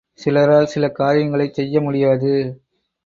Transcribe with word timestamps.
சிலரால் 0.19 0.65
சில 0.65 0.89
காரியங்களைச் 0.89 1.53
செய்ய 1.53 1.81
முடியாது. 1.81 2.33